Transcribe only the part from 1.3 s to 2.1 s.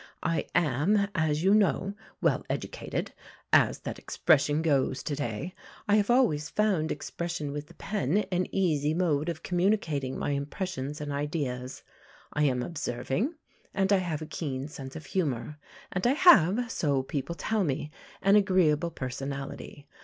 you know,